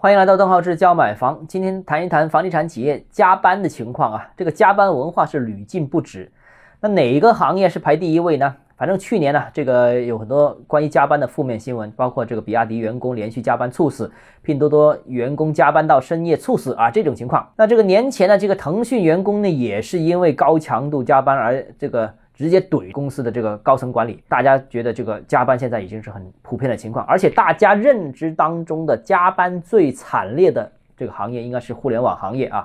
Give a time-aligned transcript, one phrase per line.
[0.00, 1.44] 欢迎来到邓浩志教买房。
[1.48, 6.30] 今天谈一谈房地产企业加班的情况啊，这个加班文化是屡禁不止。
[6.78, 8.54] 那哪一个行业是排第一位呢？
[8.76, 14.08] 反正去年呢，这个有很多关于加班的负面新闻，包括这个比亚迪员工连续加班猝死，
[14.40, 17.50] 拼多多员工加班到深夜猝死啊这种情况。
[17.56, 22.14] 那这个年前呢，这个腾讯员工呢也是因为高强度加班而这个。
[22.38, 32.64] 直接怼公司的这个高层管理，大家觉得这个加班现在已经是很普遍的情况，而且大家认知当中的加班最惨烈的这个行业应该是互联网行业啊，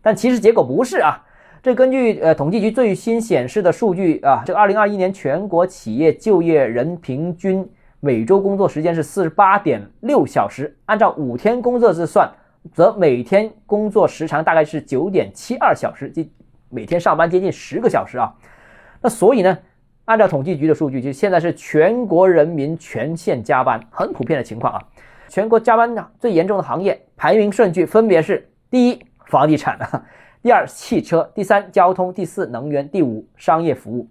[0.00, 1.20] 但其实结果不是啊，
[1.60, 7.68] 这根据呃统计局最新显示的数据啊，这个二零二一年全国企业就业人平均
[7.98, 12.30] 每周工作时间是四十八点六小时，按照五天工作制算，
[12.72, 16.30] 则每天工作时长大概是九点七二小时，即
[16.68, 18.32] 每天上班接近十个小时啊。
[19.00, 19.58] 那所以呢，
[20.04, 24.80] 按照统计局的数据，就现在是全国人民全线加班，很普遍的情况啊。
[25.28, 29.76] 全国加班最严重的行业排名顺序分别是：第一，房地产；
[30.42, 34.08] 第二，汽车；第三，交通；第四，能源；第五，商业服务。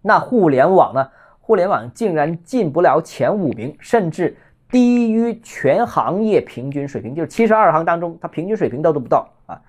[0.00, 1.08] 那互联网呢？
[1.40, 4.34] 互联网竟然进不了前五名，甚至
[4.70, 9.60] 低于全行业平均水平，就是七十二行当中，它平均水平都都不到啊。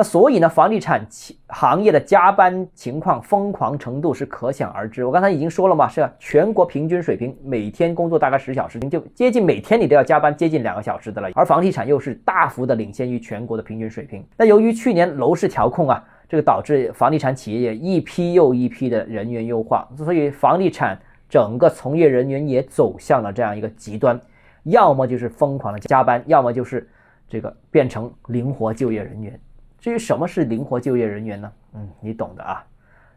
[0.00, 1.06] 那所以呢，房地产
[1.48, 5.04] 行业的加班情况疯狂程度是可想而知。
[5.04, 11.28] 我刚才已经说了嘛，是全国平均水平，每天工作大概十小时，就接近每天你都要加班接近两个小时的了。
[11.34, 14.24] 而房地产又是大幅的领先于全国的平均水平。
[14.38, 20.98] 那由于去年楼市调控啊，这个导致房地产企业也一批又一批的人员优化，所以房地产
[21.28, 24.18] 整个从业人员也走向了这样一个极端，
[24.62, 26.88] 要么就是疯狂的加班，要么就是
[27.28, 29.38] 这个变成灵活就业人员。
[29.80, 31.52] 至于什么是灵活就业人员呢？
[31.72, 32.66] 嗯，你懂的啊，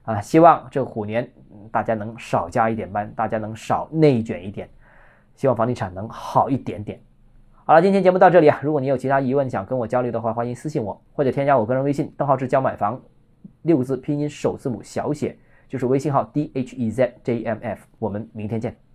[0.03, 1.29] 啊，希望这虎年
[1.71, 4.69] 大家能少加一点班，大家能少内卷一点，
[5.35, 6.99] 希望房地产能好一点点。
[7.65, 13.01] 好了，今天节目到这里啊，如果你有其他疑问想跟我交流的话，欢迎私信我或者添加我个人微信，邓浩志教买房，
[13.63, 15.37] 六个字拼音首字母小写
[15.67, 18.83] 就是微信号 d h e z j m f，我们明天见。